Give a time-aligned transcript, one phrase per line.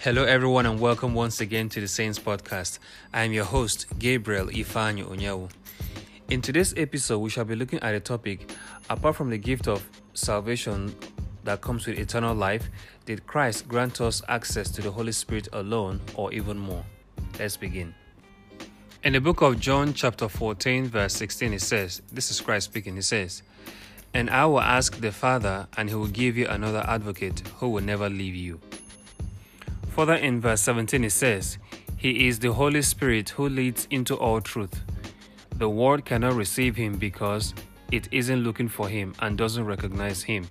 [0.00, 2.78] Hello, everyone, and welcome once again to the Saints Podcast.
[3.12, 5.50] I am your host, Gabriel Ifanyo Onyawu.
[6.30, 8.48] In today's episode, we shall be looking at a topic
[8.88, 9.84] apart from the gift of
[10.14, 10.94] salvation
[11.42, 12.70] that comes with eternal life,
[13.06, 16.84] did Christ grant us access to the Holy Spirit alone or even more?
[17.36, 17.92] Let's begin.
[19.02, 22.94] In the book of John, chapter 14, verse 16, it says, This is Christ speaking,
[22.94, 23.42] he says,
[24.14, 27.82] And I will ask the Father, and he will give you another advocate who will
[27.82, 28.60] never leave you.
[29.98, 31.58] Further in verse 17, it says,
[31.96, 34.84] He is the Holy Spirit who leads into all truth.
[35.56, 37.52] The world cannot receive him because
[37.90, 40.48] it isn't looking for him and doesn't recognize him.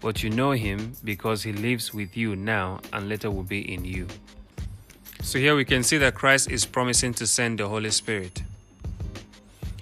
[0.00, 3.86] But you know him because he lives with you now and later will be in
[3.86, 4.08] you.
[5.22, 8.42] So here we can see that Christ is promising to send the Holy Spirit.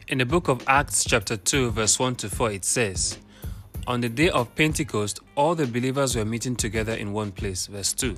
[0.07, 3.19] In the book of Acts, chapter 2, verse 1 to 4, it says,
[3.89, 7.67] On the day of Pentecost, all the believers were meeting together in one place.
[7.67, 8.15] Verse 2.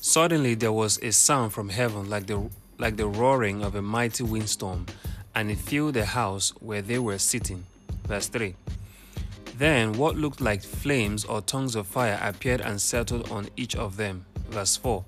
[0.00, 4.22] Suddenly there was a sound from heaven like the, like the roaring of a mighty
[4.22, 4.86] windstorm,
[5.34, 7.66] and it filled the house where they were sitting.
[8.04, 8.54] Verse 3.
[9.56, 13.96] Then what looked like flames or tongues of fire appeared and settled on each of
[13.96, 14.24] them.
[14.50, 15.04] Verse 4.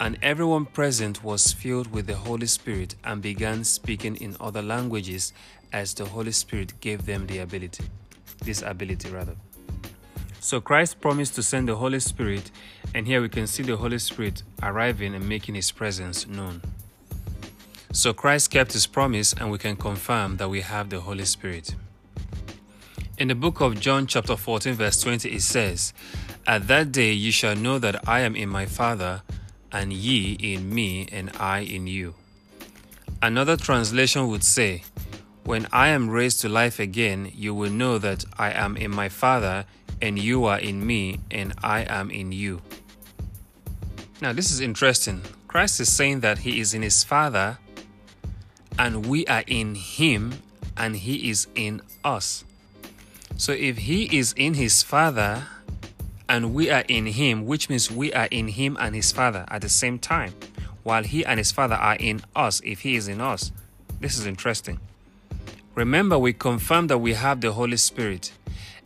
[0.00, 5.34] And everyone present was filled with the Holy Spirit and began speaking in other languages
[5.70, 7.84] as the Holy Spirit gave them the ability.
[8.42, 9.36] This ability, rather.
[10.42, 12.50] So Christ promised to send the Holy Spirit,
[12.96, 16.60] and here we can see the Holy Spirit arriving and making his presence known.
[17.92, 21.76] So Christ kept his promise, and we can confirm that we have the Holy Spirit.
[23.18, 25.94] In the book of John, chapter 14, verse 20, it says,
[26.44, 29.22] At that day ye shall know that I am in my Father,
[29.70, 32.14] and ye in me, and I in you.
[33.22, 34.82] Another translation would say,
[35.44, 39.08] When I am raised to life again, you will know that I am in my
[39.08, 39.66] Father,
[40.02, 42.60] and you are in me, and I am in you.
[44.20, 45.22] Now, this is interesting.
[45.46, 47.58] Christ is saying that he is in his Father,
[48.78, 50.42] and we are in him,
[50.76, 52.44] and he is in us.
[53.36, 55.46] So, if he is in his Father,
[56.28, 59.62] and we are in him, which means we are in him and his Father at
[59.62, 60.34] the same time,
[60.82, 63.52] while he and his Father are in us, if he is in us.
[64.00, 64.80] This is interesting.
[65.74, 68.32] Remember, we confirm that we have the Holy Spirit.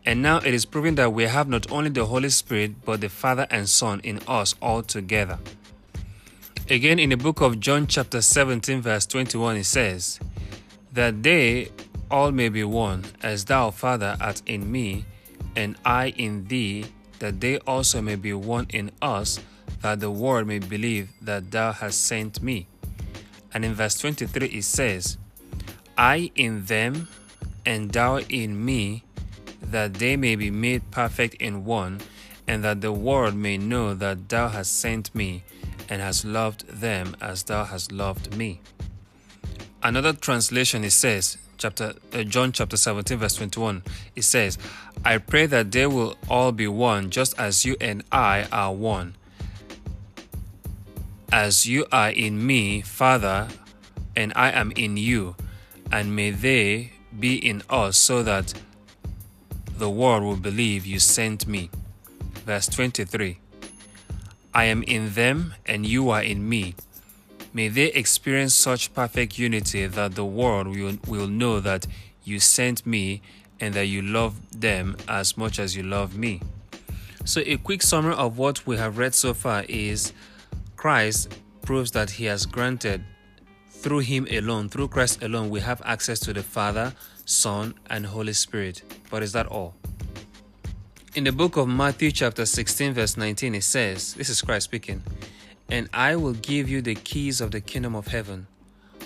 [0.07, 3.09] And now it is proven that we have not only the Holy Spirit, but the
[3.09, 5.41] Father and Son in us all together.
[6.71, 10.21] Again, in the book of John, chapter 17, verse 21, it says,
[10.93, 11.71] That they
[12.09, 15.05] all may be one, as thou, Father, art in me,
[15.57, 16.87] and I in thee,
[17.19, 19.41] that they also may be one in us,
[19.83, 22.69] that the world may believe that thou hast sent me.
[23.53, 25.19] And in verse 23, it says,
[25.99, 27.09] I in them,
[27.65, 29.03] and thou in me,
[29.71, 32.01] that they may be made perfect in one,
[32.47, 35.43] and that the world may know that thou hast sent me,
[35.89, 38.61] and hast loved them as thou hast loved me.
[39.83, 43.83] Another translation it says, chapter uh, John chapter 17 verse 21,
[44.15, 44.59] it says,
[45.05, 49.15] I pray that they will all be one, just as you and I are one.
[51.33, 53.49] As you are in me, Father,
[54.15, 55.37] and I am in you,
[55.93, 58.55] and may they be in us, so that
[59.79, 61.71] the world will believe you sent me.
[62.45, 63.39] Verse 23
[64.55, 66.75] I am in them, and you are in me.
[67.53, 71.87] May they experience such perfect unity that the world will, will know that
[72.25, 73.23] you sent me
[73.61, 76.41] and that you love them as much as you love me.
[77.25, 80.13] So, a quick summary of what we have read so far is
[80.77, 83.05] Christ proves that he has granted
[83.69, 86.93] through him alone, through Christ alone, we have access to the Father,
[87.27, 88.83] Son, and Holy Spirit.
[89.11, 89.75] But is that all?
[91.17, 95.03] In the book of Matthew, chapter 16, verse 19, it says, This is Christ speaking,
[95.69, 98.47] and I will give you the keys of the kingdom of heaven.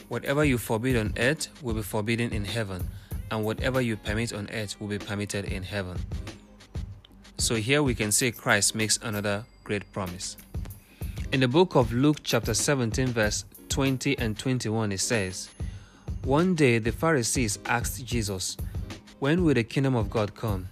[0.09, 2.87] Whatever you forbid on earth will be forbidden in heaven,
[3.31, 5.97] and whatever you permit on earth will be permitted in heaven.
[7.39, 10.37] So here we can see Christ makes another great promise.
[11.33, 15.49] In the book of Luke, chapter 17, verse 20 and 21, it says,
[16.25, 18.59] One day the Pharisees asked Jesus,
[19.21, 20.69] When will the kingdom of God come?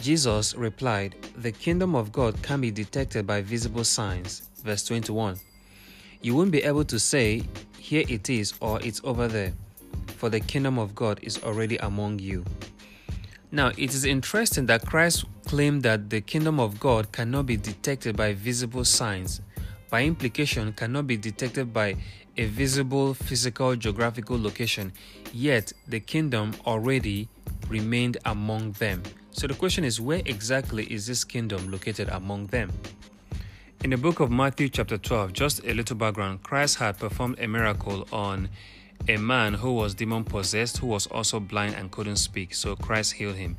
[0.00, 4.50] Jesus replied, The kingdom of God can be detected by visible signs.
[4.64, 5.38] Verse 21.
[6.22, 7.44] You won't be able to say,
[7.78, 9.52] Here it is, or it's over there,
[10.16, 12.44] for the kingdom of God is already among you.
[13.52, 18.16] Now, it is interesting that Christ claimed that the kingdom of God cannot be detected
[18.16, 19.40] by visible signs,
[19.94, 21.94] by implication, cannot be detected by
[22.36, 24.92] a visible physical geographical location,
[25.32, 27.28] yet the kingdom already
[27.68, 29.00] remained among them.
[29.30, 32.72] So the question is where exactly is this kingdom located among them?
[33.84, 37.46] In the book of Matthew, chapter 12, just a little background Christ had performed a
[37.46, 38.48] miracle on
[39.08, 42.54] a man who was demon possessed, who was also blind and couldn't speak.
[42.54, 43.56] So Christ healed him.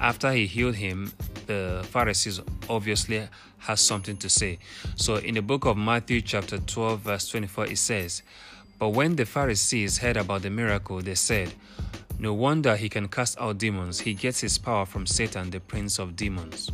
[0.00, 1.12] After he healed him,
[1.46, 3.28] the Pharisees obviously
[3.58, 4.58] has something to say.
[4.96, 8.22] So in the book of Matthew, chapter 12, verse 24, it says,
[8.78, 11.52] But when the Pharisees heard about the miracle, they said,
[12.18, 14.00] No wonder he can cast out demons.
[14.00, 16.70] He gets his power from Satan, the prince of demons.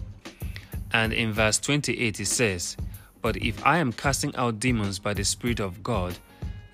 [0.92, 2.76] And in verse 28, it says,
[3.20, 6.16] But if I am casting out demons by the Spirit of God,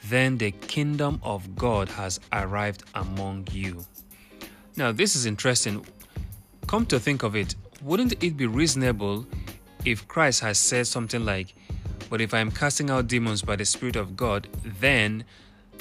[0.04, 3.84] then the kingdom of God has arrived among you.
[4.76, 5.84] Now, this is interesting.
[6.66, 9.26] Come to think of it, wouldn't it be reasonable
[9.84, 11.54] if Christ has said something like,
[12.08, 15.24] But if I am casting out demons by the Spirit of God, then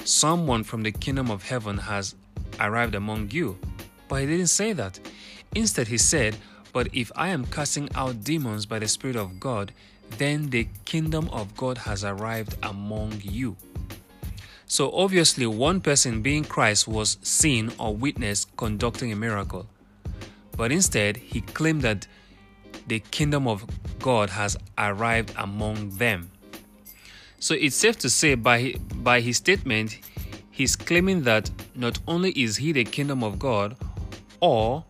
[0.04, 2.14] someone from the kingdom of heaven has
[2.60, 3.58] arrived among you?
[4.08, 4.98] But he didn't say that.
[5.54, 6.36] Instead, he said,
[6.72, 9.72] But if I am casting out demons by the Spirit of God,
[10.18, 13.56] then the kingdom of God has arrived among you.
[14.66, 19.66] So obviously, one person being Christ was seen or witnessed conducting a miracle.
[20.56, 22.06] But instead, he claimed that
[22.86, 23.64] the kingdom of
[23.98, 26.30] God has arrived among them.
[27.38, 29.98] So it's safe to say by, by his statement,
[30.50, 33.76] he's claiming that not only is he the kingdom of God,
[34.40, 34.84] or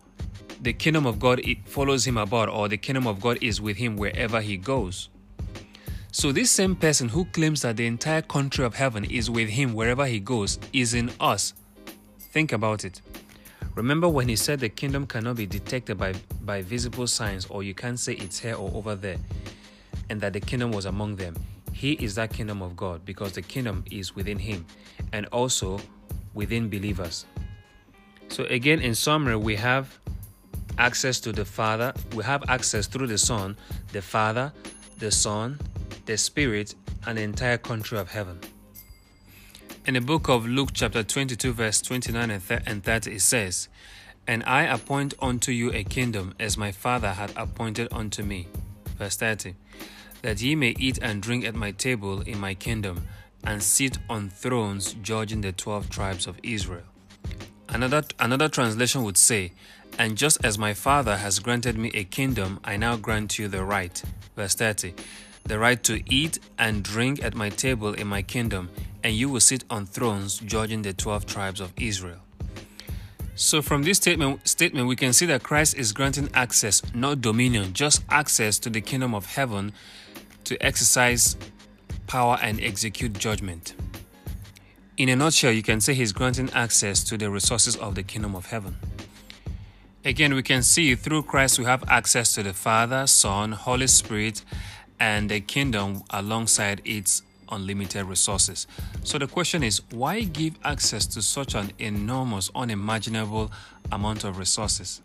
[0.61, 3.97] the kingdom of God follows him about, or the kingdom of God is with him
[3.97, 5.09] wherever he goes.
[6.15, 9.73] So, this same person who claims that the entire country of heaven is with him
[9.73, 11.55] wherever he goes is in us.
[12.19, 13.01] Think about it.
[13.73, 17.73] Remember when he said the kingdom cannot be detected by, by visible signs, or you
[17.73, 19.17] can't say it's here or over there,
[20.11, 21.35] and that the kingdom was among them.
[21.73, 24.67] He is that kingdom of God because the kingdom is within him
[25.13, 25.79] and also
[26.35, 27.25] within believers.
[28.27, 29.97] So, again, in summary, we have
[30.77, 33.57] access to the Father, we have access through the Son,
[33.93, 34.53] the Father,
[34.99, 35.59] the Son,
[36.05, 38.39] the Spirit, and the entire country of heaven.
[39.85, 43.67] In the book of Luke, chapter 22, verse 29 and 30, it says,
[44.27, 48.47] And I appoint unto you a kingdom as my Father had appointed unto me.
[48.97, 49.55] Verse 30,
[50.21, 53.07] That ye may eat and drink at my table in my kingdom,
[53.45, 56.83] and sit on thrones judging the twelve tribes of Israel.
[57.67, 59.51] Another, another translation would say,
[59.97, 63.63] And just as my Father has granted me a kingdom, I now grant you the
[63.63, 64.01] right.
[64.35, 64.93] Verse 30
[65.45, 68.69] the right to eat and drink at my table in my kingdom,
[69.03, 72.19] and you will sit on thrones judging the 12 tribes of Israel.
[73.35, 77.73] So, from this statement, statement, we can see that Christ is granting access, not dominion,
[77.73, 79.73] just access to the kingdom of heaven
[80.43, 81.35] to exercise
[82.05, 83.73] power and execute judgment.
[84.97, 88.35] In a nutshell, you can say he's granting access to the resources of the kingdom
[88.35, 88.77] of heaven.
[90.05, 94.43] Again, we can see through Christ we have access to the Father, Son, Holy Spirit,
[94.99, 98.67] and a kingdom alongside its unlimited resources.
[99.03, 103.51] So the question is why give access to such an enormous, unimaginable
[103.91, 105.01] amount of resources?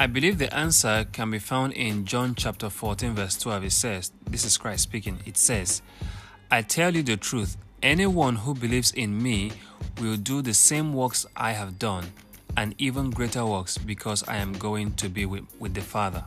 [0.00, 3.64] I believe the answer can be found in John chapter 14, verse 12.
[3.64, 5.18] It says, This is Christ speaking.
[5.26, 5.82] It says,
[6.52, 9.52] I tell you the truth, anyone who believes in me
[10.00, 12.12] will do the same works I have done,
[12.56, 16.24] and even greater works, because I am going to be with, with the Father.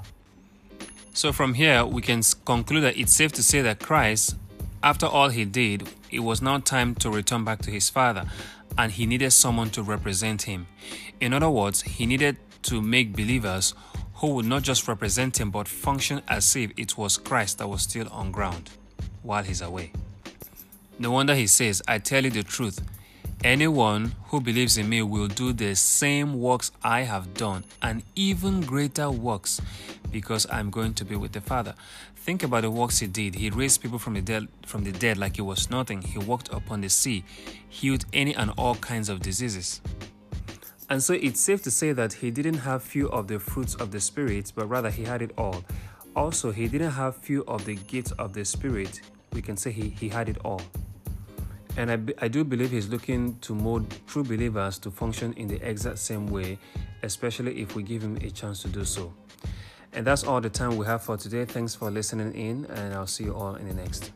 [1.14, 4.36] So, from here, we can conclude that it's safe to say that Christ,
[4.82, 8.26] after all he did, it was now time to return back to his Father,
[8.78, 10.68] and he needed someone to represent him.
[11.20, 13.74] In other words, he needed to make believers
[14.16, 17.82] who would not just represent him but function as if it was Christ that was
[17.82, 18.70] still on ground
[19.24, 19.92] while he's away.
[20.98, 22.80] No wonder he says, I tell you the truth,
[23.44, 28.62] Anyone who believes in me will do the same works I have done and even
[28.62, 29.60] greater works
[30.12, 31.74] because I'm going to be with the Father.
[32.18, 33.34] Think about the works he did.
[33.34, 36.04] He raised people from the dead from the dead like it was nothing.
[36.04, 37.24] He walked upon the sea,
[37.68, 39.82] healed any and all kinds of diseases.
[40.88, 43.90] And so it's safe to say that he didn't have few of the fruits of
[43.90, 45.64] the spirit, but rather he had it all.
[46.16, 49.02] Also, he didn't have few of the gifts of the spirit.
[49.34, 50.62] We can say he, he had it all.
[51.78, 55.62] And I, I do believe he's looking to mold true believers to function in the
[55.68, 56.58] exact same way,
[57.04, 59.14] especially if we give him a chance to do so.
[59.94, 61.46] And that's all the time we have for today.
[61.46, 64.12] Thanks for listening in, and I'll see you all in the next.